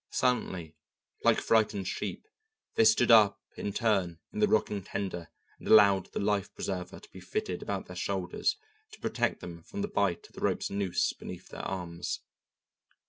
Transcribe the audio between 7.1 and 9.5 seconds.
be fitted about their shoulders to protect